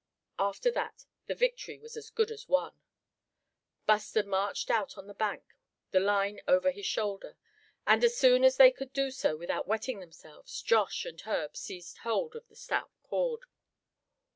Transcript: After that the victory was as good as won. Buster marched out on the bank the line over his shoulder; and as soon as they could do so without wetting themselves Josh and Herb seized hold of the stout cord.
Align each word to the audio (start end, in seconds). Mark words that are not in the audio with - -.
After 0.39 0.71
that 0.71 1.05
the 1.27 1.35
victory 1.35 1.77
was 1.77 1.95
as 1.95 2.09
good 2.09 2.31
as 2.31 2.47
won. 2.49 2.73
Buster 3.85 4.23
marched 4.23 4.71
out 4.71 4.97
on 4.97 5.05
the 5.05 5.13
bank 5.13 5.43
the 5.91 5.99
line 5.99 6.41
over 6.47 6.71
his 6.71 6.87
shoulder; 6.87 7.37
and 7.85 8.03
as 8.03 8.17
soon 8.17 8.43
as 8.43 8.57
they 8.57 8.71
could 8.71 8.93
do 8.93 9.11
so 9.11 9.37
without 9.37 9.67
wetting 9.67 9.99
themselves 9.99 10.59
Josh 10.63 11.05
and 11.05 11.21
Herb 11.21 11.55
seized 11.55 11.99
hold 11.99 12.35
of 12.35 12.47
the 12.47 12.55
stout 12.55 12.89
cord. 13.03 13.41